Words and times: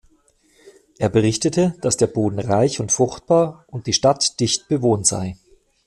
Er 0.97 1.09
berichtete, 1.09 1.75
dass 1.81 1.95
der 1.95 2.07
Boden 2.07 2.39
reich 2.39 2.79
und 2.79 2.91
fruchtbar 2.91 3.65
und 3.67 3.85
die 3.85 3.93
Stadt 3.93 4.39
dicht 4.39 4.67
bewohnt 4.67 5.05
sei. 5.05 5.37